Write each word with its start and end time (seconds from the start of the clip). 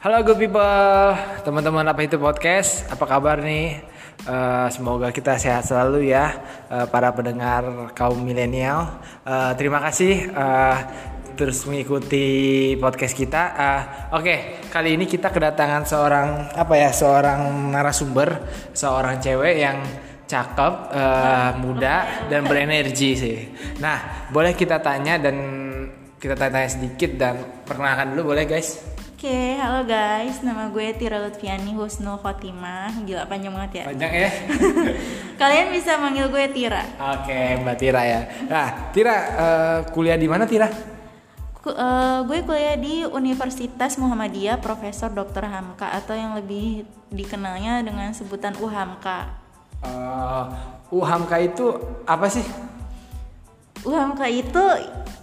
Halo 0.00 0.24
good 0.24 0.40
people, 0.40 1.12
teman-teman 1.44 1.84
apa 1.84 2.00
itu 2.00 2.16
podcast? 2.16 2.88
Apa 2.88 3.04
kabar 3.04 3.36
nih? 3.44 3.84
Eh, 4.24 4.68
semoga 4.72 5.12
kita 5.12 5.36
sehat 5.36 5.68
selalu 5.68 6.08
ya, 6.08 6.40
eh, 6.72 6.88
para 6.88 7.12
pendengar 7.12 7.92
kaum 7.92 8.16
milenial. 8.16 8.96
Eh, 9.28 9.52
terima 9.60 9.76
kasih 9.84 10.32
eh, 10.32 10.76
terus 11.36 11.68
mengikuti 11.68 12.24
podcast 12.80 13.12
kita. 13.12 13.42
Eh, 13.52 13.82
Oke, 14.16 14.64
kali 14.72 14.96
ini 14.96 15.04
kita 15.04 15.28
kedatangan 15.28 15.84
seorang 15.84 16.48
apa 16.56 16.74
ya? 16.80 16.96
Seorang 16.96 17.68
narasumber, 17.68 18.40
seorang 18.72 19.20
cewek 19.20 19.60
yang 19.60 19.84
cakep, 20.24 20.96
eh, 20.96 21.50
muda 21.60 22.24
dan 22.32 22.48
berenergi 22.48 23.10
sih. 23.20 23.38
Nah, 23.84 24.32
boleh 24.32 24.56
kita 24.56 24.80
tanya 24.80 25.20
dan 25.20 25.36
kita 26.16 26.40
tanya 26.40 26.72
sedikit 26.72 27.20
dan 27.20 27.36
perkenalkan 27.68 28.16
dulu 28.16 28.32
boleh 28.32 28.48
guys? 28.48 28.99
Oke, 29.20 29.60
halo 29.60 29.84
guys, 29.84 30.40
nama 30.40 30.72
gue 30.72 30.96
Tira 30.96 31.20
Lutfiani 31.20 31.76
Husnul 31.76 32.16
Khotimah 32.24 33.04
Gila 33.04 33.28
panjang 33.28 33.52
banget 33.52 33.84
ya 33.84 33.92
Panjang 33.92 34.12
ya? 34.16 34.30
Kalian 35.44 35.76
bisa 35.76 36.00
manggil 36.00 36.32
gue 36.32 36.40
Tira 36.48 36.80
Oke, 36.96 37.60
Mbak 37.60 37.76
Tira 37.76 38.00
ya. 38.00 38.24
Nah, 38.48 38.88
Tira 38.96 39.16
eh, 39.20 39.78
kuliah 39.92 40.16
di 40.16 40.24
mana 40.24 40.48
Tira? 40.48 40.72
Ku- 41.52 41.68
eh, 41.76 42.18
Gue 42.24 42.40
kuliah 42.48 42.80
di 42.80 43.04
Universitas 43.04 44.00
Muhammadiyah 44.00 44.56
Profesor 44.56 45.12
Dr. 45.12 45.44
Hamka 45.52 45.92
Atau 45.92 46.16
yang 46.16 46.32
lebih 46.32 46.88
dikenalnya 47.12 47.84
dengan 47.84 48.16
sebutan 48.16 48.56
UHAMKA 48.56 49.36
Eh, 49.84 50.44
UHAMKA 50.96 51.36
itu 51.44 51.76
apa 52.08 52.24
sih? 52.32 52.48
UHAMKA 53.80 54.26
itu 54.28 54.64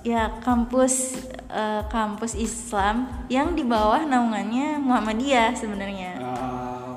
ya 0.02 0.31
kampus 0.41 1.17
eh, 1.52 1.83
kampus 1.91 2.33
Islam 2.33 3.05
yang 3.30 3.53
di 3.53 3.61
bawah 3.61 4.02
naungannya 4.08 4.81
Muhammadiyah 4.81 5.53
sebenarnya 5.53 6.11
Eh, 6.17 6.94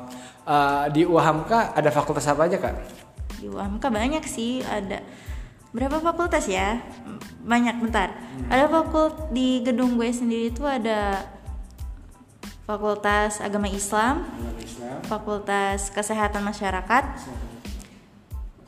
eh, 0.47 0.85
di 0.95 1.03
UHAMKA 1.05 1.77
ada 1.77 1.91
fakultas 1.93 2.27
apa 2.31 2.49
aja 2.49 2.57
kak? 2.57 2.75
Di 3.41 3.47
UHAMKA 3.49 3.89
banyak 3.93 4.25
sih 4.25 4.65
ada 4.65 5.05
berapa 5.71 6.03
fakultas 6.03 6.49
ya? 6.51 6.81
Banyak 7.41 7.77
bentar. 7.81 8.11
Ada 8.51 8.67
fakult 8.69 9.33
di 9.33 9.63
gedung 9.65 9.97
gue 9.97 10.11
sendiri 10.13 10.53
itu 10.53 10.67
ada 10.67 11.25
Fakultas 12.71 13.43
Agama 13.43 13.67
Islam, 13.67 14.23
Fakultas 15.11 15.91
Kesehatan 15.91 16.47
Masyarakat, 16.47 17.03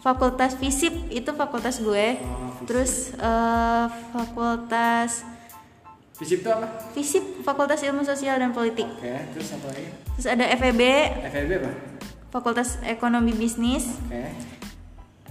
Fakultas 0.02 0.58
Fisip 0.58 0.90
itu 1.08 1.30
fakultas 1.32 1.78
gue. 1.78 2.18
Terus 2.66 3.14
eh, 3.14 3.84
Fakultas 4.10 5.22
Fisip 6.12 6.42
itu 6.42 6.50
apa? 6.50 6.66
Fisip 6.92 7.24
Fakultas 7.42 7.80
Ilmu 7.82 8.02
Sosial 8.02 8.36
dan 8.36 8.50
Politik. 8.50 8.86
Oke, 8.86 9.14
terus 9.32 9.54
apa 9.54 9.66
lagi? 9.70 9.86
Terus 10.14 10.26
ada 10.28 10.44
FEB 10.54 10.80
FLB 11.24 11.52
apa? 11.58 11.70
Fakultas 12.30 12.78
Ekonomi 12.82 13.30
Bisnis, 13.32 13.86
Oke. 14.06 14.26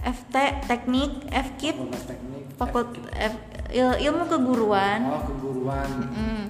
FT 0.02 0.36
Teknik, 0.66 1.10
FKIP 1.28 1.76
Fakultas 1.76 2.02
Teknik. 2.04 2.42
Fakultas 2.56 3.32
ilmu 3.72 4.24
keguruan, 4.28 5.00
Oh, 5.08 5.22
keguruan. 5.24 5.88
mm, 6.12 6.42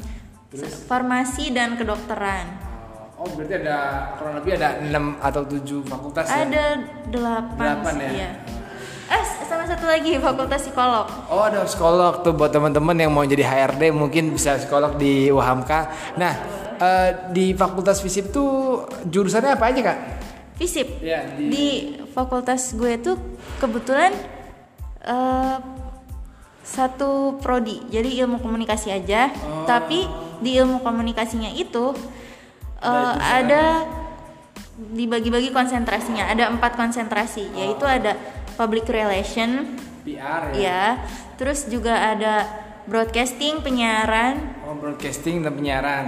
Terus? 0.50 0.82
farmasi 0.84 1.54
dan 1.54 1.78
kedokteran. 1.78 2.61
Oh, 3.16 3.28
berarti 3.32 3.55
ada 3.55 3.77
kurang 4.18 4.34
lebih 4.42 4.58
ada 4.58 4.82
6 4.82 4.91
atau 5.22 5.42
7 5.46 5.62
fakultas 5.86 6.27
ya? 6.27 6.42
Ada 6.42 6.64
delapan, 7.06 7.56
Delapan 7.60 7.92
sih, 7.94 8.02
ya? 8.02 8.10
iya. 8.10 8.30
Eh, 9.12 9.24
sama 9.44 9.64
satu 9.68 9.84
lagi 9.84 10.16
fakultas 10.16 10.64
psikolog. 10.64 11.06
Oh 11.28 11.44
ada 11.44 11.62
psikolog 11.62 12.24
tuh 12.24 12.33
buat 12.33 12.48
teman-teman 12.48 12.96
yang 12.96 13.12
mau 13.12 13.22
jadi 13.22 13.44
HRD 13.44 13.92
mungkin 13.92 14.33
bisa 14.33 14.56
psikolog 14.56 14.96
di 14.96 15.28
UHAMKA. 15.28 15.80
Nah 16.16 16.33
eh, 16.80 17.10
di 17.28 17.52
Fakultas 17.52 18.00
Fisip 18.00 18.33
tuh 18.33 18.83
jurusannya 19.05 19.52
apa 19.52 19.68
aja 19.68 19.80
kak? 19.92 19.98
Fisip. 20.56 20.98
Ya, 21.05 21.29
di- 21.36 21.50
Di 21.52 21.67
fakultas 22.11 22.73
gue 22.73 22.96
tuh 22.98 23.20
kebetulan 23.61 24.17
eh, 25.05 25.56
satu 26.62 27.36
prodi, 27.42 27.83
jadi 27.92 28.24
ilmu 28.24 28.40
komunikasi 28.40 28.89
aja. 28.94 29.29
Oh. 29.44 29.68
Tapi 29.68 30.08
di 30.40 30.56
ilmu 30.56 30.80
komunikasinya 30.80 31.52
itu 31.52 31.92
eh, 32.82 33.14
Ada 33.18 33.64
dibagi-bagi 34.92 35.54
konsentrasinya. 35.54 36.26
Ada 36.28 36.50
empat 36.50 36.74
konsentrasi, 36.74 37.54
yaitu 37.54 37.86
ada 37.86 38.18
public 38.58 38.88
relation, 38.90 39.78
PR 40.02 40.52
ya. 40.56 40.98
Terus 41.38 41.66
juga 41.70 41.94
ada 41.94 42.46
broadcasting, 42.84 43.62
penyiaran, 43.62 44.38
Oh 44.66 44.74
broadcasting 44.74 45.42
dan 45.42 45.54
penyiaran. 45.54 46.04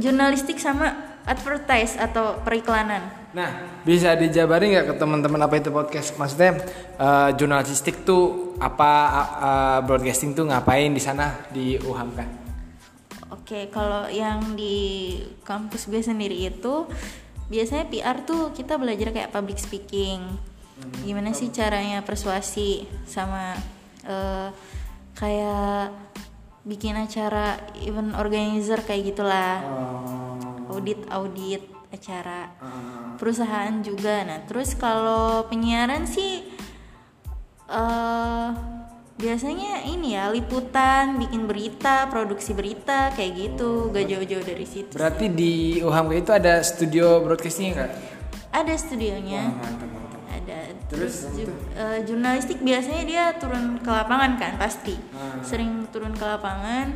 jurnalistik 0.00 0.60
sama 0.60 1.20
advertise 1.24 1.96
atau 2.00 2.40
periklanan. 2.40 3.08
Nah 3.32 3.80
bisa 3.84 4.16
dijabarin 4.16 4.72
nggak 4.72 4.86
ke 4.92 4.94
teman-teman 4.96 5.40
apa 5.44 5.60
itu 5.60 5.68
podcast? 5.68 6.16
Maksudnya 6.16 6.60
eh, 6.96 7.30
jurnalistik 7.36 8.04
tuh 8.04 8.56
apa 8.60 8.92
eh, 9.40 9.78
broadcasting 9.84 10.32
tuh 10.32 10.48
ngapain 10.48 10.88
di 10.92 11.00
sana 11.00 11.48
di 11.52 11.76
UHAMKA? 11.76 12.47
Oke, 13.28 13.68
kalau 13.68 14.08
yang 14.08 14.56
di 14.56 15.12
kampus 15.44 15.92
gue 15.92 16.00
sendiri 16.00 16.48
itu 16.48 16.88
biasanya 17.52 17.84
PR 17.92 18.24
tuh 18.24 18.56
kita 18.56 18.80
belajar 18.80 19.12
kayak 19.12 19.32
public 19.32 19.60
speaking. 19.60 20.24
Gimana 21.04 21.36
sih 21.36 21.52
caranya 21.52 22.00
persuasi 22.00 22.88
sama 23.04 23.52
eh, 24.08 24.48
kayak 25.12 25.92
bikin 26.64 26.96
acara 26.96 27.60
event 27.84 28.16
organizer 28.16 28.80
kayak 28.80 29.12
gitulah. 29.12 29.60
Audit 30.72 31.00
audit 31.12 31.64
acara 31.92 32.48
perusahaan 33.20 33.76
juga. 33.84 34.24
Nah, 34.24 34.44
terus 34.48 34.72
kalau 34.72 35.44
penyiaran 35.52 36.08
sih 36.08 36.48
eh 37.68 38.77
biasanya 39.18 39.82
ini 39.84 40.14
ya 40.14 40.30
liputan, 40.30 41.18
bikin 41.18 41.44
berita, 41.44 42.06
produksi 42.06 42.54
berita 42.54 43.10
kayak 43.10 43.32
gitu, 43.34 43.90
gak 43.90 44.06
jauh-jauh 44.06 44.44
dari 44.44 44.62
situ. 44.62 44.94
Berarti 44.94 45.26
di 45.26 45.54
UHAMKA 45.78 46.14
itu 46.16 46.30
ada 46.32 46.54
studio 46.62 47.18
broadcasting 47.20 47.74
kak? 47.74 47.90
Ada 48.48 48.74
studionya, 48.74 49.50
Mantap 49.52 49.90
mantap. 49.90 50.22
ada. 50.30 50.58
Terus, 50.88 51.26
Terus, 51.26 51.36
ju- 51.36 51.58
eh, 51.74 51.98
jurnalistik 52.02 52.58
biasanya 52.58 53.02
dia 53.02 53.24
turun 53.34 53.76
ke 53.76 53.90
lapangan 53.90 54.38
kan 54.38 54.52
pasti, 54.56 54.94
Ah. 55.12 55.42
sering 55.42 55.90
turun 55.90 56.14
ke 56.14 56.22
lapangan, 56.22 56.86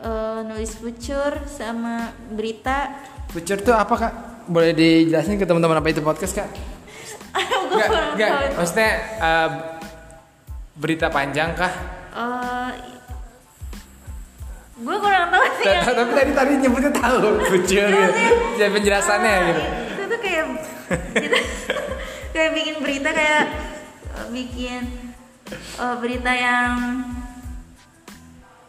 eh, 0.00 0.40
nulis 0.42 0.72
future 0.74 1.42
sama 1.44 2.08
berita. 2.30 2.94
Future 3.28 3.60
tuh 3.60 3.74
apa 3.74 3.94
kak? 3.98 4.14
Boleh 4.46 4.72
dijelasin 4.72 5.36
ke 5.36 5.44
teman-teman 5.44 5.76
apa 5.76 5.88
itu 5.88 6.00
podcast 6.00 6.34
kak? 6.36 6.48
Enggak. 8.14 8.30
tahu. 8.30 8.56
Maksudnya 8.56 8.90
eh, 9.18 9.50
berita 10.80 11.12
panjang 11.12 11.52
kah? 11.52 11.72
Eh, 12.10 12.70
gue 14.80 14.96
kurang 14.96 15.28
tahu 15.28 15.44
sih. 15.60 15.64
Yang 15.68 15.84
ta- 15.84 15.96
Tapi 16.00 16.12
tadi 16.16 16.32
tadi 16.32 16.52
nyebutnya 16.56 16.90
tahu 16.90 17.18
future 17.46 17.88
gitu. 17.88 18.12
Jadi 18.56 18.70
penjelasannya 18.72 19.28
Ah, 19.30 19.40
gitu. 19.44 19.60
Itu 19.60 20.04
tuh 20.08 20.18
kayak 20.18 20.44
kayak 22.34 22.50
bikin 22.56 22.76
berita 22.80 23.10
kayak 23.12 23.44
eh, 24.10 24.26
bikin 24.32 24.82
eh, 25.76 25.94
berita 26.00 26.32
yang 26.32 26.72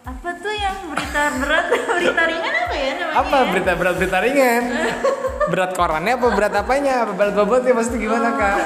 apa 0.02 0.30
tuh 0.34 0.50
yang 0.50 0.78
berita 0.90 1.22
berat 1.38 1.66
berita 1.98 2.24
ringan 2.26 2.54
apa 2.58 2.76
ya 2.76 2.92
namanya? 2.98 3.20
Apa 3.22 3.36
ya? 3.38 3.46
berita 3.54 3.72
berat 3.74 3.96
berita 3.98 4.18
ringan? 4.20 4.64
Berat 5.52 5.72
korannya 5.74 6.14
apa 6.16 6.28
berat 6.32 6.54
apanya? 6.54 6.94
Apa 7.02 7.12
berat 7.18 7.34
bobotnya 7.34 7.74
pasti 7.74 7.98
gimana 7.98 8.30
kak? 8.38 8.58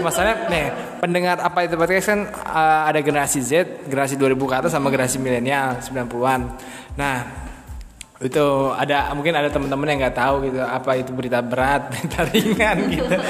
Masalahnya 0.00 0.48
nih 0.48 0.66
pendengar 0.98 1.38
apa 1.38 1.62
itu 1.62 1.74
podcast 1.74 2.06
kan 2.06 2.20
eh, 2.26 2.80
ada 2.86 2.98
generasi 2.98 3.38
Z, 3.40 3.50
generasi 3.86 4.14
2000 4.14 4.34
ke 4.36 4.54
atas 4.56 4.70
sama 4.70 4.88
generasi 4.88 5.16
milenial 5.16 5.78
90-an. 5.78 6.40
Nah, 6.94 7.16
itu 8.18 8.44
ada 8.74 9.14
mungkin 9.14 9.30
ada 9.32 9.46
teman-teman 9.46 9.86
yang 9.88 9.98
nggak 10.02 10.16
tahu 10.16 10.34
gitu 10.44 10.58
apa 10.58 10.90
itu 10.94 11.10
berita 11.12 11.38
berat, 11.38 11.86
berita 11.90 12.20
ringan 12.26 12.76
gitu. 12.88 13.14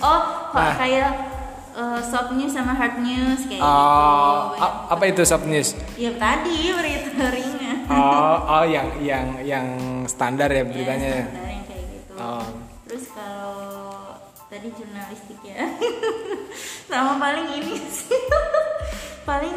Oh, 0.00 0.16
kok 0.48 0.56
Ah. 0.56 0.74
kayak 0.80 1.12
eh, 1.76 2.00
soft 2.00 2.32
news 2.32 2.48
sama 2.48 2.72
hard 2.72 3.04
news 3.04 3.44
kayak 3.44 3.60
Oh, 3.60 4.56
gitu. 4.56 4.64
apa 4.96 5.04
itu 5.04 5.22
soft 5.22 5.44
news? 5.44 5.76
Ya 5.94 6.08
tadi 6.16 6.72
berita 6.72 7.28
ringan. 7.36 7.84
Oh, 7.86 8.36
oh 8.40 8.64
yang 8.64 8.88
yang 8.98 9.36
yang 9.44 9.66
standar 10.08 10.48
ya 10.48 10.64
beritanya. 10.64 11.04
Ya, 11.06 11.14
ya. 11.14 11.24
standar 11.28 11.46
yang 11.46 11.64
kayak 11.68 11.84
gitu. 11.92 12.12
Oh. 12.16 12.44
Terus 12.88 13.04
kalau 13.12 13.69
tadi 14.50 14.68
jurnalistik 14.74 15.38
ya, 15.46 15.62
sama 16.90 17.22
paling 17.22 17.48
ini 17.54 17.78
sih, 17.86 18.18
paling 19.28 19.54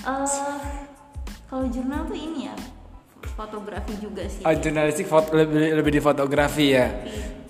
eh, 0.00 0.58
kalau 1.44 1.68
jurnal 1.68 2.08
tuh 2.08 2.16
ini 2.16 2.48
ya 2.48 2.56
fotografi 3.36 3.92
juga 4.00 4.24
sih. 4.24 4.40
Oh, 4.40 4.54
jurnalistik 4.56 5.06
foto, 5.12 5.28
lebih 5.36 5.76
lebih 5.76 5.92
di 5.96 6.00
fotografi 6.00 6.72
ya. 6.72 6.88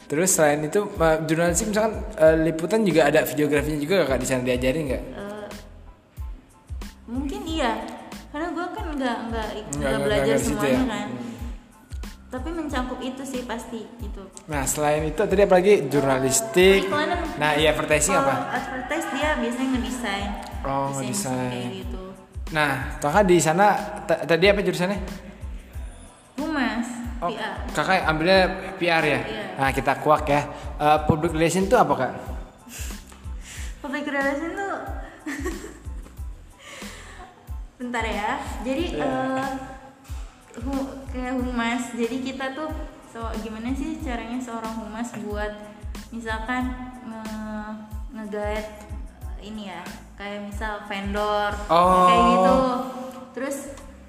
Terus 0.05 0.35
selain 0.35 0.67
itu 0.67 0.85
jurnalistik 1.31 1.71
misalkan 1.71 2.03
eh, 2.19 2.37
liputan 2.43 2.83
juga 2.83 3.07
ada 3.07 3.23
videografinya 3.23 3.79
juga 3.79 3.97
kak 4.11 4.19
di 4.19 4.27
sana 4.27 4.43
diajarin 4.43 4.83
nggak? 4.91 5.05
Eh, 5.15 5.47
mungkin 7.07 7.41
iya, 7.47 7.73
karena 8.35 8.51
gue 8.51 8.67
kan 8.75 8.87
nggak 8.99 9.17
nggak 9.79 9.99
belajar 10.03 10.37
dari 10.37 10.43
situ 10.43 10.59
semuanya 10.59 10.75
ya? 10.75 10.91
kan. 10.91 11.09
Tapi 12.35 12.51
mencangkup 12.51 12.99
itu 12.99 13.23
sih 13.23 13.47
pasti 13.47 13.87
itu 14.03 14.23
Nah 14.51 14.67
selain 14.67 15.07
itu 15.07 15.23
tadi 15.23 15.39
apa 15.39 15.55
lagi 15.55 15.87
jurnalistik. 15.87 16.91
Periklanan. 16.91 17.23
Nah 17.39 17.55
iya 17.55 17.71
advertising 17.71 18.11
apa? 18.13 18.51
advertise 18.51 19.07
dia 19.15 19.39
biasanya 19.39 19.69
ngedesain 19.71 20.31
Oh, 20.67 20.91
Desain 20.91 21.07
ngedesain. 21.07 21.51
kayak 21.55 21.71
gitu 21.79 22.03
Nah 22.51 22.71
kakak 22.99 23.25
di 23.31 23.39
sana 23.39 23.67
tadi 24.05 24.45
apa 24.51 24.61
jurusannya? 24.61 24.99
humas 26.35 26.89
Oh, 27.23 27.31
PR 27.31 27.55
kakak 27.71 28.03
ambilnya 28.05 28.41
PR 28.77 29.01
ya. 29.01 29.21
Iya. 29.23 29.45
Nah 29.55 29.71
kita 29.71 30.03
kuak 30.03 30.27
ya. 30.27 30.43
Eh, 30.77 30.99
public 31.07 31.31
relation 31.31 31.63
itu 31.63 31.79
apa 31.79 31.95
kak? 31.95 32.13
public 33.87 34.03
relation 34.05 34.51
tuh 34.53 34.75
bentar 37.79 38.03
ya 38.03 38.39
jadi 38.63 38.85
Iya. 38.93 39.07
eh, 39.07 39.51
kayak 41.11 41.35
humas. 41.39 41.91
Jadi 41.95 42.23
kita 42.23 42.55
tuh 42.55 42.71
so 43.11 43.23
gimana 43.43 43.71
sih 43.75 44.03
caranya 44.03 44.43
seorang 44.43 44.75
humas 44.83 45.15
buat 45.23 45.55
misalkan 46.11 46.95
nge 48.15 48.59
ini 49.45 49.69
ya 49.69 49.85
kayak 50.17 50.49
misal 50.49 50.81
vendor 50.89 51.53
Oh. 51.69 52.09
kayak 52.09 52.23
gitu. 52.33 52.59
Terus 53.35 53.57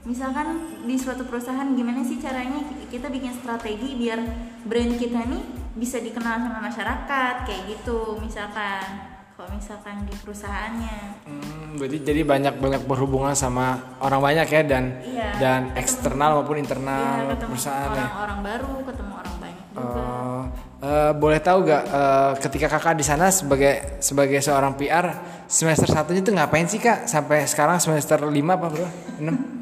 misalkan 0.06 0.78
di 0.86 0.96
suatu 0.96 1.26
perusahaan 1.26 1.66
gimana 1.74 2.06
sih 2.06 2.22
caranya 2.22 2.62
kita 2.94 3.10
bikin 3.10 3.34
strategi 3.34 3.98
biar 3.98 4.22
brand 4.64 4.96
kita 5.02 5.26
nih 5.26 5.44
bisa 5.76 6.00
dikenal 6.00 6.40
sama 6.46 6.62
masyarakat 6.62 7.36
kayak 7.44 7.64
gitu 7.68 8.16
misalkan 8.22 9.15
kalau 9.36 9.52
misalkan 9.52 10.08
di 10.08 10.16
perusahaannya. 10.16 10.98
Hmm, 11.28 11.76
berarti 11.76 11.98
jadi 12.02 12.22
banyak 12.24 12.56
banyak 12.56 12.82
berhubungan 12.88 13.36
sama 13.36 14.00
orang 14.00 14.24
banyak 14.24 14.48
ya 14.48 14.62
dan 14.64 14.84
Iya, 15.02 15.28
dan 15.36 15.60
ketemu- 15.68 15.80
eksternal 15.84 16.30
maupun 16.40 16.56
Iya, 16.56 16.64
internal 16.64 17.16
ketemu 17.28 17.50
perusahaan 17.52 17.90
ya. 17.92 17.92
orang-orang 18.00 18.40
baru 18.42 18.74
ketemu 18.82 19.14
orang 19.14 19.36
banyak 19.36 19.66
juga. 19.68 19.84
Oh, 19.84 20.42
eh, 20.82 21.12
boleh 21.14 21.40
tahu 21.40 21.58
gak 21.64 21.84
eh, 21.86 22.32
ketika 22.40 22.68
kakak 22.70 22.96
di 22.96 23.04
sana 23.04 23.28
sebagai 23.28 23.74
sebagai 24.00 24.40
seorang 24.40 24.72
PR 24.74 25.06
semester 25.46 25.92
satunya 25.92 26.24
tuh 26.24 26.32
ngapain 26.32 26.66
sih 26.66 26.80
kak? 26.80 27.04
Sampai 27.06 27.44
sekarang 27.44 27.76
semester 27.78 28.24
5 28.24 28.32
apa 28.50 28.68
bro 28.72 28.88
6 29.20 29.36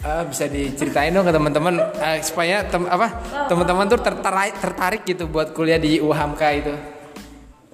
Eh, 0.00 0.24
bisa 0.24 0.44
diceritain 0.44 1.12
dong 1.12 1.24
ke 1.24 1.30
teman-teman 1.30 1.76
eh, 1.94 2.20
supaya 2.20 2.64
tem 2.64 2.84
apa 2.84 3.20
teman-teman 3.46 3.84
tuh 3.84 4.00
tertarik 4.00 4.56
tertarik 4.56 5.02
gitu 5.04 5.24
buat 5.24 5.52
kuliah 5.52 5.76
di 5.76 6.00
UHAMKA 6.00 6.48
itu 6.54 6.72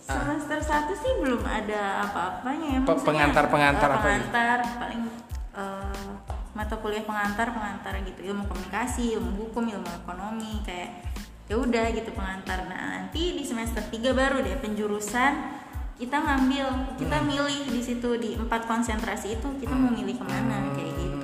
semester 0.07 0.59
satu 0.61 0.93
sih 0.95 1.13
belum 1.19 1.43
ada 1.43 2.07
apa-apanya 2.07 2.69
ya 2.69 2.81
Pe- 2.81 2.87
maksudnya, 2.89 3.05
pengantar-pengantar 3.05 3.89
eh, 3.89 3.91
apa 3.91 3.99
gitu? 3.99 4.07
pengantar 4.07 4.59
paling 4.79 5.03
eh, 5.53 6.11
mata 6.53 6.75
kuliah 6.77 7.03
pengantar 7.03 7.47
pengantar 7.51 7.93
gitu 8.01 8.21
ilmu 8.25 8.47
komunikasi 8.47 9.13
ilmu 9.13 9.31
hukum 9.43 9.67
ilmu 9.67 9.91
ekonomi 9.99 10.63
kayak 10.63 10.91
ya 11.47 11.55
udah 11.55 11.87
gitu 11.91 12.11
pengantar 12.11 12.65
nah 12.65 12.97
nanti 12.97 13.35
di 13.35 13.43
semester 13.43 13.83
3 13.83 13.93
baru 14.11 14.41
deh 14.41 14.57
penjurusan 14.57 15.33
kita 15.97 16.17
ngambil 16.17 16.67
kita 16.97 17.17
Hmm. 17.17 17.27
milih 17.27 17.61
di 17.67 17.81
situ 17.81 18.11
di 18.17 18.35
empat 18.35 18.65
konsentrasi 18.65 19.37
itu 19.37 19.49
kita 19.57 19.73
mau 19.73 19.89
milih 19.89 20.13
ke 20.13 20.25
mana 20.25 20.71
kayak 20.73 20.93
gitu 20.93 21.16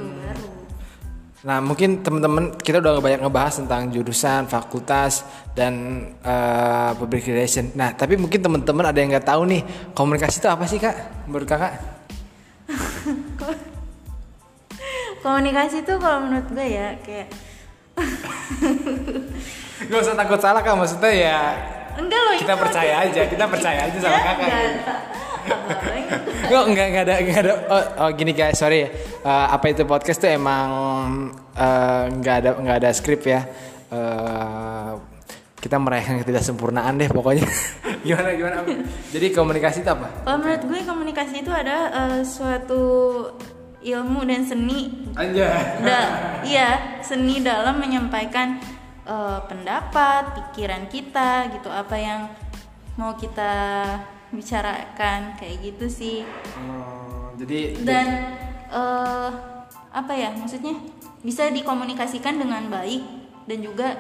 Nah 1.43 1.59
mungkin 1.59 2.06
teman-teman 2.06 2.55
kita 2.55 2.79
udah 2.79 3.03
banyak 3.03 3.19
ngebahas 3.19 3.59
tentang 3.59 3.91
jurusan, 3.91 4.47
fakultas 4.47 5.27
dan 5.59 5.75
eh, 6.23 6.91
public 6.94 7.27
relation. 7.27 7.67
Nah 7.75 7.91
tapi 7.93 8.15
mungkin 8.15 8.39
teman-teman 8.39 8.87
ada 8.87 8.99
yang 9.03 9.11
nggak 9.11 9.27
tahu 9.27 9.43
nih 9.50 9.62
komunikasi 9.91 10.39
itu 10.39 10.47
apa 10.47 10.65
sih 10.71 10.79
kak? 10.79 11.27
Menurut 11.27 11.50
kakak? 11.50 11.75
komunikasi 15.23 15.83
tuh 15.83 15.99
kalau 15.99 16.27
menurut 16.27 16.47
gue 16.50 16.67
ya 16.67 16.94
kayak 17.03 17.27
Gak 19.83 19.99
usah 19.99 20.15
takut 20.15 20.38
salah 20.38 20.62
kak, 20.62 20.79
maksudnya 20.79 21.11
ya 21.11 21.38
enggak 21.93 22.21
loh 22.23 22.35
kita 22.38 22.55
itu- 22.55 22.62
percaya 22.62 22.95
aja, 23.05 23.23
kita 23.29 23.45
percaya 23.45 23.81
aja 23.85 23.99
sama 23.99 24.15
Ya, 24.15 24.23
kakak. 24.25 24.47
enggak. 24.47 25.00
Abang. 25.43 26.03
Kok 26.53 26.65
nggak 26.71 26.87
nggak 26.87 27.03
ada 27.03 27.15
nggak 27.19 27.38
ada 27.43 27.53
oh, 27.67 27.85
oh 27.99 28.11
gini 28.15 28.31
guys 28.31 28.55
sorry 28.55 28.87
Eh, 29.23 29.47
apa 29.55 29.71
itu 29.71 29.87
podcast 29.87 30.19
tuh 30.19 30.35
emang 30.35 30.69
eh, 31.55 32.05
nggak 32.11 32.37
ada 32.43 32.51
nggak 32.59 32.77
ada 32.83 32.91
skrip 32.91 33.23
ya. 33.23 33.47
Eh, 33.87 34.93
kita 35.63 35.79
merayakan 35.79 36.27
ketidaksempurnaan 36.27 36.99
deh 36.99 37.07
pokoknya. 37.07 37.47
Gimana 38.07 38.35
gimana? 38.35 38.67
Jadi 39.15 39.31
komunikasi 39.31 39.87
itu 39.87 39.91
apa? 39.95 40.27
Kalau 40.27 40.39
menurut 40.43 40.63
gue 40.67 40.81
komunikasi 40.83 41.47
itu 41.47 41.55
ada 41.55 41.79
eh, 41.95 42.21
suatu 42.27 42.83
ilmu 43.79 44.27
dan 44.27 44.43
seni. 44.43 45.07
Anja 45.15 45.55
da, 45.79 46.01
iya 46.43 46.99
seni 47.07 47.39
dalam 47.47 47.79
menyampaikan 47.79 48.59
eh, 49.07 49.39
pendapat 49.47 50.35
pikiran 50.35 50.91
kita 50.91 51.47
gitu 51.55 51.71
apa 51.71 51.95
yang 51.95 52.21
mau 52.99 53.15
kita 53.15 53.87
bicarakan 54.35 55.39
kayak 55.39 55.63
gitu 55.63 55.87
sih. 55.87 56.19
Oh, 56.59 57.31
jadi 57.39 57.79
dan 57.87 58.07
eh, 58.73 59.31
apa 59.93 60.13
ya 60.17 60.33
maksudnya 60.33 60.73
bisa 61.21 61.53
dikomunikasikan 61.53 62.41
dengan 62.41 62.67
baik 62.73 63.05
dan 63.47 63.59
juga 63.61 63.95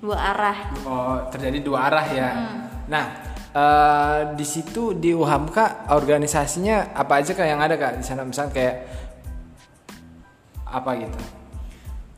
dua 0.00 0.16
arah 0.32 0.58
oh 0.86 1.18
terjadi 1.28 1.58
dua 1.60 1.90
arah 1.90 2.06
ya. 2.08 2.30
Hmm. 2.32 2.58
Nah 2.88 3.04
eh, 3.52 4.20
di 4.38 4.46
situ 4.46 4.96
di 4.96 5.12
UHAMKA 5.12 5.92
organisasinya 5.92 6.96
apa 6.96 7.20
aja 7.20 7.34
kak 7.34 7.44
yang 7.44 7.60
ada 7.60 7.76
kak 7.76 8.00
di 8.00 8.04
sana 8.06 8.24
misalnya 8.24 8.54
kayak 8.54 8.76
apa 10.70 10.90
gitu? 11.02 11.20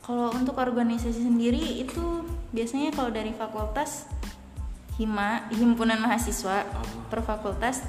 Kalau 0.03 0.29
untuk 0.35 0.61
organisasi 0.61 1.25
sendiri 1.25 1.81
itu 1.81 2.27
biasanya 2.53 2.93
kalau 2.93 3.09
dari 3.09 3.33
fakultas 3.33 4.07
hima 5.01 5.49
himpunan 5.49 5.97
mahasiswa 6.05 6.69
per 7.09 7.25
fakultas 7.25 7.81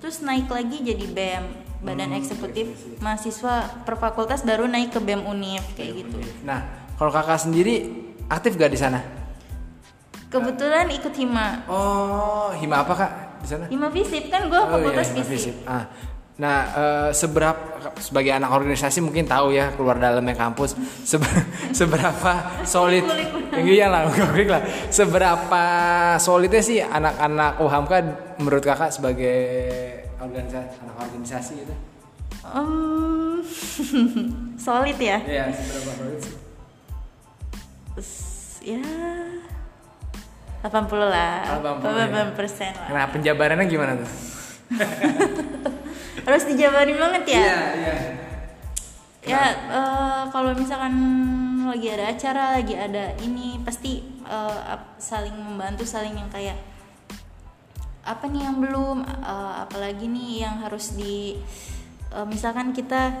terus 0.00 0.24
naik 0.24 0.48
lagi 0.48 0.80
jadi 0.80 1.06
bem 1.12 1.67
badan 1.78 2.10
eksekutif 2.12 2.66
mahasiswa 2.98 3.54
per 3.82 3.94
fakultas 3.94 4.42
baru 4.42 4.64
naik 4.64 4.90
ke 4.90 4.98
bem 4.98 5.22
univ 5.22 5.62
kayak 5.72 6.02
gitu 6.02 6.18
Nah 6.42 6.66
kalau 6.94 7.08
kakak 7.08 7.38
sendiri 7.40 7.86
aktif 8.26 8.54
gak 8.54 8.68
di 8.68 8.76
sana? 8.76 9.00
kebetulan 10.28 10.90
ikut 10.90 11.14
hima 11.14 11.64
Oh 11.66 12.52
hima 12.52 12.82
apa 12.82 12.92
kak 12.94 13.10
di 13.38 13.48
sana? 13.48 13.64
hima 13.66 13.88
visip 13.88 14.28
kan 14.28 14.44
gue 14.44 14.56
Oh, 14.56 14.68
fakultas 14.68 15.08
Hima 15.08 15.24
visip 15.24 15.54
Visip. 15.54 15.56
Ah. 15.64 15.88
Nah, 16.38 16.58
eh, 16.70 17.10
seberapa 17.10 17.58
sebagai 17.98 18.30
anak 18.30 18.50
organisasi 18.52 19.00
mungkin 19.00 19.26
tahu 19.26 19.50
ya 19.50 19.74
keluar 19.74 19.98
dalamnya 19.98 20.34
kampus 20.34 20.70
sebe- 21.02 21.26
seberapa 21.78 22.32
solid 22.62 23.02
iya 23.56 23.90
lah 23.90 24.06
lah 24.54 24.62
seberapa 24.86 25.62
solidnya 26.16 26.60
sih 26.60 26.78
anak-anak 26.78 27.58
UHAMKA 27.58 27.96
menurut 28.38 28.62
kakak 28.62 28.90
sebagai 28.92 29.38
organisasi 30.18 30.74
anak 30.82 30.96
organisasi 30.98 31.52
gitu 31.62 31.74
Em, 32.44 33.40
solid 34.64 34.98
ya? 34.98 35.18
Iya 35.18 35.44
seberapa 35.50 35.90
solid 35.96 36.20
sih? 36.20 36.34
Ya 38.68 38.84
80 40.60 41.08
lah. 41.08 41.62
80 41.62 41.86
ya. 41.86 42.06
80 42.34 42.38
persen 42.38 42.70
lah. 42.74 42.88
Nah 42.90 43.04
penjabarannya 43.08 43.66
gimana 43.66 43.92
tuh? 43.96 44.10
harus 46.28 46.44
dijabarin 46.44 46.98
banget 46.98 47.24
ya? 47.32 47.40
Iya 47.40 47.94
ya 49.28 49.42
eh, 49.50 50.22
kalau 50.30 50.52
misalkan 50.52 50.94
lagi 51.64 51.88
ada 51.92 52.12
acara 52.12 52.44
lagi 52.56 52.72
ada 52.72 53.12
ini 53.20 53.60
pasti 53.60 54.00
ap- 54.24 54.96
saling 54.96 55.32
membantu 55.32 55.84
saling 55.84 56.16
yang 56.16 56.28
kayak 56.28 56.56
apa 58.08 58.24
nih 58.24 58.42
yang 58.42 58.56
belum 58.58 58.96
eh, 59.04 59.54
apalagi 59.62 60.08
nih 60.08 60.48
yang 60.48 60.64
harus 60.64 60.96
di 60.96 61.36
eh, 62.08 62.26
misalkan 62.26 62.72
kita 62.72 63.12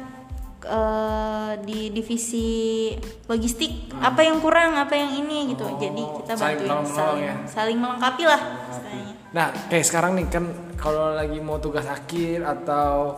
eh, 0.64 1.52
di 1.62 1.92
divisi 1.92 2.88
logistik 3.28 3.92
apa 4.00 4.24
yang 4.24 4.40
kurang 4.40 4.74
apa 4.74 4.96
yang 4.96 5.12
ini 5.14 5.52
gitu 5.52 5.68
jadi 5.76 6.02
kita 6.24 6.32
Hmm. 6.32 6.40
Oh, 6.40 6.40
saling 6.40 6.56
bantuin 6.56 6.64
menolong-menolong 6.64 6.88
saling 6.88 7.20
ya. 7.20 7.34
saling 7.46 7.78
melengkapi 7.78 8.24
lah 8.24 8.40
istilahnya 8.72 9.14
Nah, 9.28 9.52
kayak 9.68 9.84
sekarang 9.84 10.16
nih 10.16 10.24
kan 10.32 10.44
kalau 10.80 11.12
lagi 11.12 11.36
mau 11.36 11.60
tugas 11.60 11.84
akhir 11.84 12.40
atau 12.40 13.12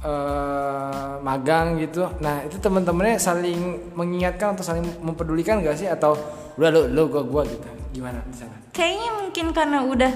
eh, 0.00 1.12
magang 1.20 1.76
gitu. 1.76 2.08
Nah, 2.20 2.40
itu 2.44 2.56
teman-temannya 2.56 3.20
saling 3.20 3.92
mengingatkan 3.92 4.56
atau 4.56 4.64
saling 4.64 4.84
mempedulikan 5.00 5.60
gak 5.60 5.76
sih 5.76 5.84
atau 5.84 6.16
udah 6.56 6.68
lu 6.72 6.80
lu 6.88 7.02
gua 7.08 7.22
gua 7.24 7.42
gitu. 7.44 7.68
Gimana 7.92 8.24
di 8.24 8.36
sana? 8.36 8.56
kayaknya 8.74 9.10
mungkin 9.20 9.46
karena 9.54 9.78
udah 9.86 10.12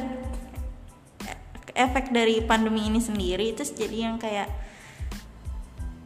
efek 1.79 2.11
dari 2.11 2.43
pandemi 2.43 2.91
ini 2.91 2.99
sendiri 2.99 3.55
terus 3.55 3.71
jadi 3.71 4.11
yang 4.11 4.19
kayak 4.19 4.51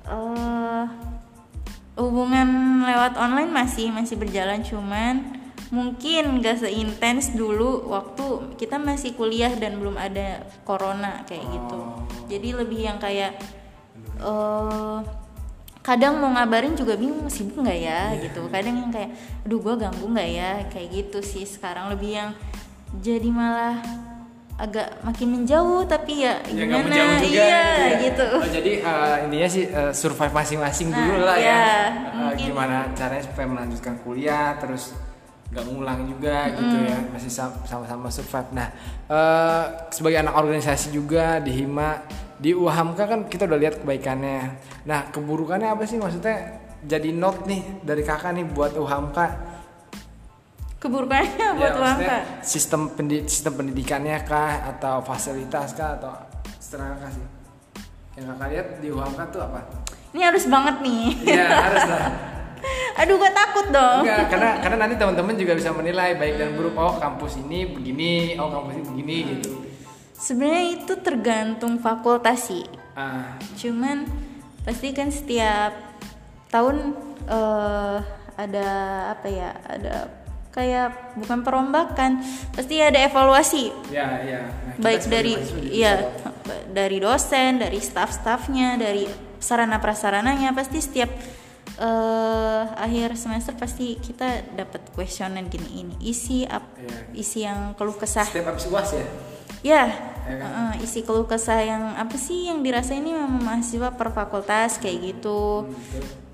eh 0.06 0.86
hubungan 1.96 2.80
lewat 2.84 3.20
online 3.20 3.52
masih 3.52 3.92
masih 3.92 4.16
berjalan. 4.16 4.64
Cuman 4.64 5.40
mungkin 5.72 6.44
gak 6.44 6.64
seintens 6.64 7.32
dulu 7.32 7.88
waktu 7.88 8.56
kita 8.60 8.76
masih 8.76 9.16
kuliah 9.16 9.52
dan 9.56 9.80
belum 9.80 9.96
ada 9.96 10.44
corona 10.64 11.24
kayak 11.28 11.44
gitu. 11.48 11.80
Jadi 12.28 12.48
lebih 12.56 12.80
yang 12.80 12.98
kayak 13.00 13.36
eh 14.20 14.98
kadang 15.82 16.22
mau 16.22 16.30
ngabarin 16.30 16.78
juga 16.78 16.94
bingung 16.94 17.26
sibuk 17.26 17.58
nggak 17.58 17.80
ya 17.82 18.14
gitu. 18.22 18.46
Kadang 18.48 18.86
yang 18.86 18.92
kayak 18.94 19.10
aduh 19.44 19.60
gue 19.60 19.74
ganggu 19.76 20.06
nggak 20.08 20.30
ya? 20.30 20.50
Kayak 20.72 20.88
gitu 20.92 21.18
sih 21.20 21.44
sekarang. 21.44 21.92
Lebih 21.92 22.10
yang 22.12 22.30
jadi 23.02 23.28
malah 23.32 23.80
agak 24.62 25.02
makin 25.02 25.28
menjauh 25.33 25.83
tapi 25.85 26.23
ya 26.23 26.38
Ya, 26.47 26.62
gimana 26.62 26.87
menjauh 26.87 27.14
juga 27.19 27.35
iya 27.35 27.62
ya. 27.85 27.99
gitu 28.00 28.26
Oh, 28.33 28.47
jadi 28.49 28.73
eh, 28.78 29.16
intinya 29.26 29.49
sih 29.49 29.64
eh, 29.66 29.90
survive 29.92 30.31
masing-masing 30.31 30.88
Nah, 30.88 30.97
dulu 30.97 31.16
lah 31.21 31.35
ya. 31.35 31.42
iya, 31.42 31.66
Eh, 32.07 32.14
mungkin. 32.31 32.47
gimana 32.49 32.76
caranya 32.92 33.23
supaya 33.23 33.47
melanjutkan 33.49 33.95
kuliah 34.00 34.54
terus 34.57 34.95
nggak 35.50 35.64
ngulang 35.66 36.00
juga 36.07 36.49
gitu 36.49 36.76
ya 36.81 36.97
masih 37.09 37.28
sam- 37.28 37.61
sama-sama 37.62 38.07
survive. 38.09 38.49
Nah 38.52 38.69
eh, 39.04 39.64
sebagai 39.90 40.23
anak 40.23 40.35
organisasi 40.37 40.88
juga 40.90 41.37
di 41.38 41.52
Hima 41.52 41.99
di 42.38 42.50
UHAMKA 42.52 43.04
kan 43.04 43.21
kita 43.26 43.45
udah 43.45 43.59
lihat 43.59 43.75
kebaikannya. 43.76 44.40
Nah 44.85 45.11
keburukannya 45.11 45.69
apa 45.69 45.83
sih 45.83 45.95
maksudnya? 45.97 46.62
Jadi 46.81 47.11
note 47.12 47.47
nih 47.47 47.62
dari 47.81 48.02
kakak 48.02 48.31
nih 48.33 48.47
buat 48.49 48.75
UHAMKA 48.75 49.26
keburukannya 50.82 51.38
Ya, 51.38 51.50
buat 51.54 51.74
kak 51.78 52.42
sistem 52.42 52.90
pendi- 52.90 53.22
sistem 53.24 53.54
pendidikannya 53.54 54.18
kah 54.22 54.66
atau 54.68 54.98
fasilitas 55.00 55.72
kah 55.72 55.94
atau 55.94 56.10
setengah 56.58 56.98
kah 56.98 57.10
sih? 57.10 57.26
Yang 58.12 58.24
kakak 58.28 58.48
lihat 58.50 58.66
di 58.78 58.88
UHAMKA 58.90 59.24
tuh 59.30 59.40
apa? 59.40 59.60
ini 60.12 60.20
harus 60.20 60.44
banget 60.44 60.76
nih 60.82 61.04
Iya 61.24 61.46
harus 61.48 61.84
lah. 61.86 62.04
aduh 63.00 63.16
gue 63.16 63.32
takut 63.32 63.66
dong 63.70 64.04
Enggak, 64.04 64.28
karena 64.28 64.50
karena 64.62 64.76
nanti 64.78 64.94
teman-teman 64.94 65.34
juga 65.34 65.52
bisa 65.54 65.70
menilai 65.70 66.14
baik 66.14 66.34
dan 66.36 66.52
buruk. 66.52 66.74
Oh 66.74 66.94
kampus 66.94 67.40
ini 67.40 67.64
begini, 67.66 68.36
oh 68.36 68.50
kampus 68.50 68.72
ini 68.74 68.84
begini 68.84 69.16
gitu. 69.32 69.48
sebenarnya 70.12 70.64
itu 70.76 70.92
tergantung 70.98 71.78
fakultas 71.78 72.46
sih 72.46 72.66
Ah, 72.92 73.40
cuman 73.56 74.04
pasti 74.62 74.92
kan 74.92 75.08
setiap 75.08 75.72
tahun 76.46 76.92
eh, 77.24 77.96
ada 78.34 78.68
apa 79.10 79.26
ya 79.26 79.50
ada 79.64 80.12
kayak 80.52 81.16
bukan 81.16 81.40
perombakan 81.40 82.21
pasti 82.52 82.76
ada 82.76 83.00
evaluasi 83.00 83.73
ya 83.88 84.21
ya. 84.21 84.40
Nah, 84.44 84.76
baik 84.78 85.09
dari 85.09 85.32
ya 85.73 86.12
dari 86.68 87.00
dosen 87.00 87.56
dari 87.56 87.80
staff-staffnya 87.80 88.76
dari 88.76 89.09
sarana 89.40 89.80
prasarananya 89.80 90.52
pasti 90.52 90.78
setiap 90.78 91.09
eh, 91.78 92.62
akhir 92.76 93.16
semester 93.16 93.56
pasti 93.56 93.97
kita 93.97 94.52
dapat 94.52 94.92
kuesioner 94.92 95.49
gini 95.49 95.82
ini 95.82 95.94
isi 96.04 96.44
ap, 96.44 96.62
Iya. 96.76 96.97
isi 97.16 97.38
yang 97.42 97.73
keluh 97.73 97.97
kesah 97.97 98.28
Setiap 98.28 98.52
habis 98.52 98.68
uas 98.68 98.92
ya. 98.92 99.06
Ya, 99.62 99.85
Ya 100.26 100.37
kan? 100.42 100.50
uh-uh, 100.75 100.85
isi 100.85 101.00
keluh 101.00 101.25
kesah 101.25 101.62
yang 101.62 101.94
apa 101.94 102.18
sih 102.18 102.50
yang 102.50 102.61
dirasa 102.61 102.92
ini 102.92 103.14
mahasiswa 103.14 103.94
per 103.94 104.11
fakultas 104.11 104.76
kayak 104.76 104.99
gitu. 105.16 105.71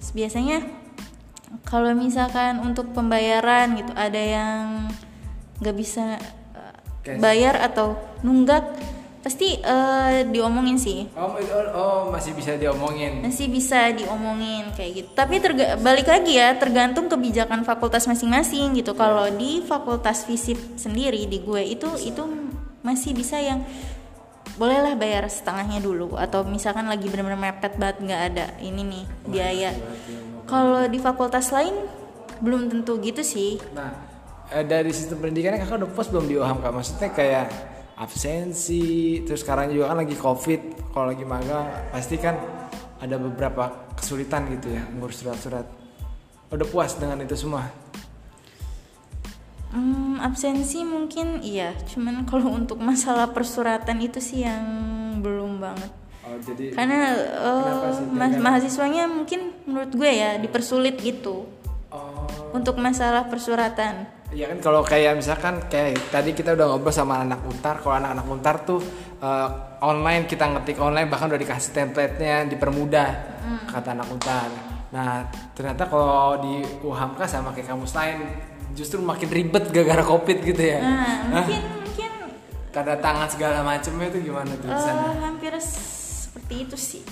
Terus 0.01 0.11
biasanya 0.17 0.65
kalau 1.65 1.93
misalkan 1.97 2.61
untuk 2.61 2.93
pembayaran 2.93 3.77
gitu 3.77 3.93
ada 3.93 4.21
yang 4.21 4.89
nggak 5.59 5.77
bisa 5.77 6.17
Cash. 7.05 7.19
bayar 7.19 7.59
atau 7.61 7.99
nunggak, 8.23 8.65
pasti 9.25 9.59
uh, 9.61 10.25
diomongin 10.29 10.79
sih. 10.79 11.09
Oh, 11.13 11.35
oh, 11.35 11.67
oh, 11.75 12.01
masih 12.13 12.33
bisa 12.33 12.55
diomongin. 12.57 13.21
Masih 13.25 13.51
bisa 13.51 13.91
diomongin 13.93 14.71
kayak 14.73 14.93
gitu. 15.05 15.09
Tapi 15.13 15.41
terga- 15.43 15.77
balik 15.81 16.09
lagi 16.09 16.39
ya, 16.39 16.55
tergantung 16.57 17.11
kebijakan 17.11 17.67
fakultas 17.67 18.07
masing-masing 18.07 18.79
gitu. 18.79 18.95
Kalau 18.95 19.27
di 19.35 19.61
fakultas 19.65 20.25
fisip 20.25 20.57
sendiri 20.79 21.27
di 21.27 21.43
gue 21.43 21.63
itu 21.65 21.89
itu 22.01 22.23
masih 22.81 23.13
bisa 23.13 23.37
yang 23.43 23.67
bolehlah 24.59 24.99
bayar 24.99 25.23
setengahnya 25.31 25.79
dulu 25.79 26.19
atau 26.19 26.43
misalkan 26.43 26.91
lagi 26.91 27.07
benar-benar 27.07 27.39
mepet 27.39 27.79
banget 27.79 27.97
nggak 28.03 28.23
ada 28.35 28.47
ini 28.59 28.83
nih 28.83 29.05
biaya. 29.31 29.71
Kalau 30.49 30.89
di 30.89 30.97
fakultas 30.97 31.53
lain 31.53 31.77
belum 32.41 32.73
tentu 32.73 32.97
gitu 33.05 33.21
sih. 33.21 33.61
Nah, 33.77 33.93
eh, 34.49 34.65
dari 34.65 34.89
sistem 34.97 35.21
pendidikannya 35.21 35.61
kakak 35.61 35.85
udah 35.85 35.91
post 35.93 36.09
belum 36.09 36.25
di 36.25 36.35
UHAMKA? 36.41 36.69
Maksudnya 36.73 37.11
kayak 37.13 37.47
absensi, 37.99 39.21
terus 39.27 39.45
sekarang 39.45 39.75
juga 39.75 39.93
kan 39.93 39.99
lagi 40.01 40.17
covid, 40.17 40.61
kalau 40.95 41.11
lagi 41.11 41.27
magang 41.27 41.67
pasti 41.91 42.17
kan 42.17 42.39
ada 43.03 43.19
beberapa 43.19 43.93
kesulitan 43.99 44.47
gitu 44.55 44.73
ya 44.73 44.83
ngurus 44.97 45.21
surat-surat. 45.21 45.67
Udah 46.49 46.67
puas 46.71 46.97
dengan 46.97 47.21
itu 47.21 47.37
semua? 47.37 47.69
Hmm, 49.69 50.17
absensi 50.25 50.81
mungkin 50.81 51.45
iya, 51.45 51.77
cuman 51.93 52.25
kalau 52.25 52.57
untuk 52.57 52.81
masalah 52.81 53.29
persuratan 53.37 54.01
itu 54.01 54.17
sih 54.17 54.47
yang 54.47 54.65
belum 55.21 55.61
banget. 55.61 55.93
Oh, 56.29 56.37
jadi 56.45 56.77
karena 56.77 57.17
eh, 57.17 57.73
mas- 58.13 58.37
Kira-kira? 58.37 58.45
mahasiswanya 58.45 59.05
mungkin 59.09 59.57
menurut 59.65 59.93
gue 59.97 60.11
ya 60.13 60.37
dipersulit 60.37 61.01
gitu 61.01 61.49
oh, 61.89 62.29
untuk 62.53 62.77
masalah 62.77 63.25
persuratan 63.33 64.05
Iya 64.29 64.53
kan 64.53 64.61
kalau 64.61 64.85
kayak 64.85 65.17
misalkan 65.17 65.57
kayak 65.73 66.13
tadi 66.13 66.37
kita 66.37 66.53
udah 66.53 66.77
ngobrol 66.77 66.93
sama 66.93 67.25
anak 67.25 67.41
untar, 67.49 67.81
kalau 67.81 67.97
anak-anak 67.97 68.27
untar 68.29 68.57
tuh 68.61 68.77
eh, 69.25 69.49
online 69.81 70.29
kita 70.29 70.45
ngetik 70.53 70.77
online 70.77 71.09
bahkan 71.09 71.33
udah 71.33 71.41
dikasih 71.41 71.73
template-nya 71.73 72.45
dipermudah 72.45 73.09
kata 73.73 73.97
anak 73.97 74.05
untar. 74.13 74.53
Nah 74.93 75.25
ternyata 75.57 75.89
kalau 75.89 76.45
di 76.45 76.61
UHAMKA 76.85 77.25
sama 77.25 77.57
kayak 77.57 77.73
kampus 77.73 77.97
lain 77.97 78.21
justru 78.77 79.01
makin 79.01 79.33
ribet 79.33 79.65
gara-gara 79.73 80.05
covid 80.05 80.45
gitu 80.45 80.61
ya. 80.61 80.79
nah 80.79 81.41
mungkin 81.41 81.63
mungkin 81.83 82.11
Tanda 82.69 82.95
tangan 83.01 83.29
segala 83.33 83.65
macamnya 83.65 84.13
itu 84.13 84.29
gimana 84.29 84.53
tuh 84.61 84.69
di 84.69 84.77
eh, 84.77 84.85
sana? 84.85 85.17
hampir 85.25 85.57
seperti 86.49 86.65
itu 86.65 86.79
sih 86.81 87.05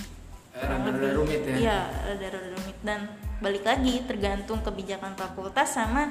Eh, 0.57 0.65
Rada-rada 0.65 1.13
rumit 1.13 1.45
ya. 1.45 1.53
iya 1.53 1.77
rada-rada 2.01 2.49
rumit 2.49 2.77
dan 2.81 3.05
balik 3.37 3.61
lagi 3.61 4.01
tergantung 4.09 4.65
kebijakan 4.65 5.13
fakultas 5.13 5.69
sama 5.69 6.09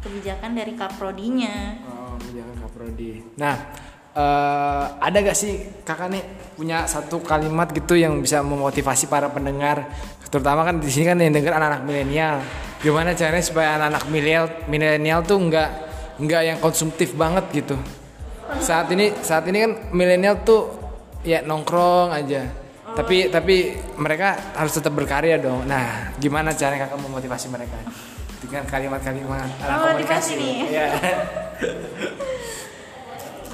kebijakan 0.00 0.56
dari 0.56 0.72
kaprodinya 0.72 1.76
Oh, 1.84 2.16
jangan 2.32 2.56
kaprodi. 2.64 3.20
Nah, 3.36 3.68
eh, 4.16 4.84
ada 5.04 5.16
gak 5.20 5.36
sih 5.36 5.84
kakak 5.84 6.08
nih 6.08 6.24
punya 6.56 6.88
satu 6.88 7.20
kalimat 7.20 7.68
gitu 7.68 7.92
yang 7.92 8.16
bisa 8.24 8.40
memotivasi 8.40 9.04
para 9.04 9.28
pendengar, 9.28 9.84
terutama 10.32 10.64
kan 10.64 10.80
di 10.80 10.88
sini 10.88 11.04
kan 11.04 11.20
yang 11.20 11.36
denger 11.36 11.52
anak-anak 11.52 11.84
milenial. 11.84 12.40
Gimana 12.80 13.12
caranya 13.12 13.44
supaya 13.44 13.76
anak-anak 13.76 14.04
milenial 14.08 14.44
milenial 14.64 15.20
tuh 15.20 15.36
nggak 15.44 15.70
nggak 16.24 16.42
yang 16.42 16.58
konsumtif 16.58 17.12
banget 17.12 17.44
gitu. 17.52 17.76
Saat 18.64 18.88
ini 18.88 19.12
saat 19.20 19.44
ini 19.44 19.60
kan 19.60 19.72
milenial 19.92 20.40
tuh 20.40 20.77
ya 21.22 21.42
nongkrong 21.42 22.12
aja. 22.12 22.46
Tapi 22.88 23.28
tapi 23.28 23.76
mereka 24.00 24.34
harus 24.56 24.72
tetap 24.72 24.96
berkarya 24.96 25.36
dong. 25.38 25.68
Nah, 25.68 26.10
gimana 26.16 26.56
caranya 26.56 26.88
kakak 26.88 26.98
memotivasi 27.04 27.46
mereka? 27.52 27.76
Dengan 28.38 28.64
kalimat-kalimat 28.64 29.48
Oh, 29.66 29.92
motivasi 29.92 30.32
nih. 30.40 30.56
Iya. 30.72 30.86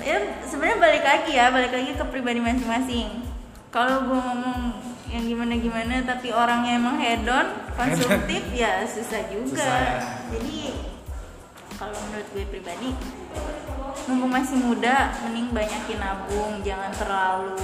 ya 0.04 0.20
sebenarnya 0.44 0.78
balik 0.84 1.04
lagi 1.04 1.32
ya 1.32 1.48
balik 1.48 1.72
lagi 1.72 1.96
ke 1.96 2.04
pribadi 2.12 2.36
masing-masing 2.36 3.24
kalau 3.72 4.04
gue 4.04 4.20
ngomong 4.20 4.76
yang 5.08 5.24
gimana 5.24 5.56
gimana 5.56 5.94
tapi 6.04 6.28
orangnya 6.28 6.76
emang 6.76 7.00
hedon 7.00 7.48
konsumtif 7.72 8.44
ya 8.60 8.84
susah 8.84 9.24
juga 9.32 9.64
Susah 9.64 9.80
ya. 9.80 9.96
jadi 10.28 10.60
kalau 11.80 11.96
menurut 11.96 12.28
gue 12.36 12.44
pribadi 12.52 12.92
mumpung 14.04 14.30
masih 14.30 14.58
muda 14.58 14.96
mending 15.22 15.48
banyakin 15.50 15.98
nabung 15.98 16.60
jangan 16.60 16.90
terlalu 16.92 17.56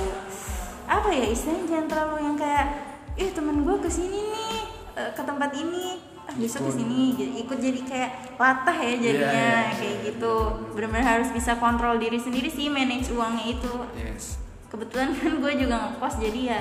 apa 0.84 1.08
ya 1.08 1.26
istilahnya 1.26 1.64
jangan 1.66 1.86
terlalu 1.86 2.16
yang 2.24 2.36
kayak 2.36 2.66
ih 3.14 3.30
temen 3.30 3.62
gue 3.62 3.76
ke 3.78 3.88
sini 3.88 4.18
nih 4.24 4.56
eh, 4.94 5.10
ke 5.12 5.22
tempat 5.22 5.50
ini 5.52 5.98
ah 6.24 6.34
besok 6.34 6.66
ke 6.66 6.78
sini 6.78 7.14
jadi 7.14 7.32
ikut 7.42 7.58
jadi 7.58 7.80
kayak 7.82 8.10
latah 8.36 8.76
ya 8.76 8.94
jadinya 8.96 9.34
Iya, 9.34 9.62
iya. 9.66 9.74
kayak 9.74 9.96
gitu 10.06 10.34
benar-benar 10.72 11.06
harus 11.18 11.28
bisa 11.30 11.54
kontrol 11.56 11.98
diri 11.98 12.16
sendiri 12.16 12.46
sih 12.46 12.66
manage 12.66 13.10
uangnya 13.10 13.46
itu 13.50 13.72
Yes. 13.94 14.38
kebetulan 14.66 15.10
kan 15.12 15.38
gue 15.38 15.52
juga 15.58 15.74
ngekos 15.76 16.14
jadi 16.18 16.40
ya 16.48 16.60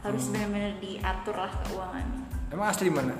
harus 0.00 0.30
benar-benar 0.30 0.78
diatur 0.78 1.36
lah 1.36 1.52
keuangannya 1.60 2.22
Emang 2.50 2.66
asli 2.66 2.90
mana? 2.90 3.14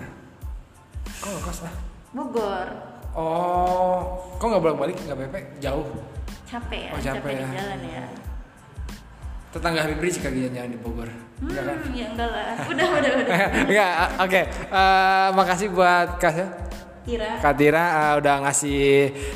Kok 1.23 1.29
nggak 1.29 1.45
kos 1.45 1.63
lah? 1.63 1.75
Bogor 2.11 2.67
Oh, 3.11 3.99
kok 4.39 4.47
nggak 4.47 4.63
bolak 4.63 4.79
balik 4.79 4.97
nggak 5.01 5.19
PP 5.19 5.35
jauh? 5.59 5.87
capek 6.47 6.81
ya 6.81 6.91
Oh, 6.91 6.99
capek 7.01 7.31
di 7.33 7.43
ya. 7.43 7.51
jalan 7.55 7.81
ya 7.85 8.05
Tetangga 9.51 9.83
Habib 9.83 9.99
Rizik 9.99 10.23
kali 10.23 10.47
jalan 10.47 10.71
di 10.71 10.79
Bogor. 10.79 11.11
Enggak 11.43 11.63
kan? 11.65 11.77
hmm, 11.81 11.91
ya 11.93 12.07
enggak 12.07 12.29
lah 12.29 12.55
udah 12.65 12.87
udah 12.93 13.11
udah 13.19 13.37
Enggak, 13.67 13.93
oke. 14.21 14.41
Eh, 14.47 15.29
makasih 15.33 15.69
buat 15.69 16.09
Kak 16.19 16.35
kira 17.01 17.43
Kak 17.43 17.55
Tira 17.57 17.83
eh, 17.83 18.15
udah 18.19 18.35
ngasih 18.47 18.81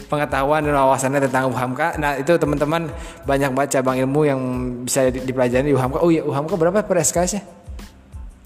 pengetahuan 0.06 0.62
dan 0.62 0.74
wawasannya 0.76 1.18
tentang 1.20 1.50
UHAMKA. 1.50 1.98
Nah, 1.98 2.14
itu 2.14 2.30
teman-teman 2.30 2.86
banyak 3.24 3.50
banget 3.50 3.70
cabang 3.74 3.98
ilmu 3.98 4.20
yang 4.22 4.40
bisa 4.86 5.10
di- 5.10 5.18
dipelajari 5.20 5.66
di 5.66 5.74
UHAMKA. 5.74 5.98
Oh 5.98 6.10
iya, 6.10 6.22
UHAMKA 6.22 6.54
berapa 6.54 6.78
per 6.80 6.98
SKS-nya? 7.00 7.42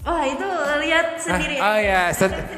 wah 0.01 0.25
itu 0.25 0.48
lihat 0.89 1.07
sendiri 1.21 1.55
Oh 1.61 1.77
ya, 1.77 2.09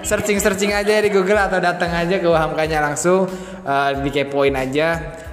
searching 0.01 0.39
searching 0.39 0.71
aja 0.71 1.03
di 1.03 1.11
Google 1.11 1.37
atau 1.37 1.59
datang 1.59 1.91
aja 1.91 2.15
ke 2.17 2.27
UHAMKA-nya 2.27 2.79
langsung 2.79 3.27
eh, 3.67 3.89
dikepoin 4.01 4.55
aja. 4.55 4.87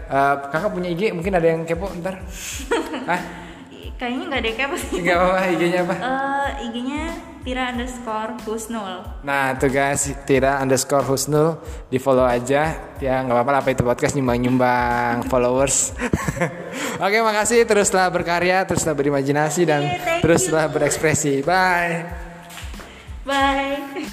Eh, 0.09 0.35
kakak 0.51 0.71
punya 0.75 0.91
IG 0.91 1.15
mungkin 1.15 1.33
ada 1.39 1.47
yang 1.47 1.63
kepo 1.63 1.87
ntar? 2.03 2.19
Hah? 3.11 3.49
kayaknya 3.99 4.25
nggak 4.31 4.41
ada 4.41 4.51
apa 4.63 4.77
sih 4.79 4.97
Enggak 5.03 5.17
apa-apa 5.19 5.41
IG-nya 5.59 5.81
apa? 5.83 5.95
Eh, 5.99 6.49
IG-nya 6.71 7.03
Tira 7.43 7.65
underscore 7.75 8.33
Husnul 8.47 8.93
Nah 9.27 9.57
tuh 9.59 9.71
guys, 9.73 10.07
Tira 10.23 10.63
underscore 10.63 11.03
Husnul 11.03 11.59
di 11.91 11.99
follow 11.99 12.23
aja 12.23 12.95
ya 12.99 13.15
nggak 13.27 13.35
apa-apa 13.35 13.51
lah, 13.51 13.61
apa 13.63 13.71
itu 13.75 13.83
podcast 13.83 14.15
nyumbang-nyumbang 14.19 15.23
followers. 15.31 15.95
Oke 17.05 17.19
makasih 17.23 17.63
teruslah 17.67 18.11
berkarya, 18.11 18.67
teruslah 18.67 18.95
berimajinasi 18.95 19.63
dan 19.67 19.83
you. 19.87 20.23
teruslah 20.23 20.71
berekspresi. 20.71 21.43
Bye. 21.47 22.28
Bye 23.29 24.09